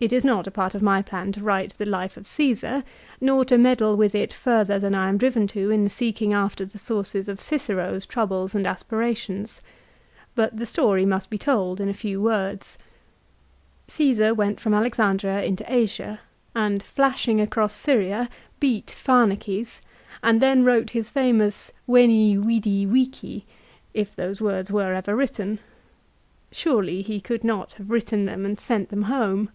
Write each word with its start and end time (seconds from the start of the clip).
It 0.00 0.12
is 0.12 0.22
not 0.22 0.46
a 0.46 0.52
part 0.52 0.76
of 0.76 0.80
my 0.80 1.02
plan 1.02 1.32
to 1.32 1.42
write 1.42 1.72
the 1.72 1.84
life 1.84 2.16
of 2.16 2.22
Csesar, 2.22 2.84
nor 3.20 3.44
to 3.46 3.58
meddle 3.58 3.96
with 3.96 4.14
it 4.14 4.32
further 4.32 4.78
than 4.78 4.94
I 4.94 5.08
am 5.08 5.18
driven 5.18 5.48
to 5.48 5.58
do 5.58 5.70
in 5.72 5.88
seeking 5.88 6.32
after 6.32 6.64
the 6.64 6.78
sources 6.78 7.28
of 7.28 7.40
Cicero's 7.40 8.06
troubles 8.06 8.54
and 8.54 8.64
aspirations. 8.64 9.60
But 10.36 10.56
the 10.56 10.66
story 10.66 11.04
must 11.04 11.30
be 11.30 11.36
told 11.36 11.80
in 11.80 11.88
a 11.88 11.92
few 12.00 12.22
words. 12.22 12.78
Csesar 13.88 14.36
went 14.36 14.60
from 14.60 14.72
Alexandria 14.72 15.42
into 15.42 15.64
Asia, 15.66 16.20
and, 16.54 16.80
flashing 16.80 17.40
across 17.40 17.74
Syria, 17.74 18.28
beat 18.60 18.92
Pharnaces, 18.92 19.80
and 20.22 20.40
then 20.40 20.64
wrote 20.64 20.90
his 20.90 21.10
famous 21.10 21.72
"Veni 21.88 22.36
Vidi 22.36 22.84
Vici," 22.84 23.46
if 23.94 24.14
those 24.14 24.40
words 24.40 24.70
were 24.70 24.94
ever 24.94 25.16
written. 25.16 25.58
Surely 26.52 27.02
he 27.02 27.20
could 27.20 27.42
not 27.42 27.72
have 27.72 27.90
written 27.90 28.26
them 28.26 28.44
and 28.46 28.60
sent 28.60 28.90
them 28.90 29.02
home 29.10 29.50